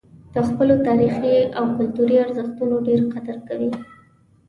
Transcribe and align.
د 0.33 0.35
خپلو 0.47 0.73
تاریخي 0.87 1.35
او 1.57 1.65
کلتوري 1.77 2.15
ارزښتونو 2.25 2.75
ډېر 2.87 3.01
قدر 3.13 3.37
کوي. 3.47 3.69